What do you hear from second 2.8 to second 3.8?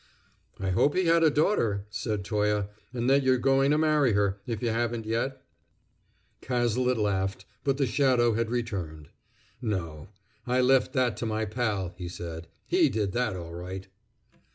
"and that you're going to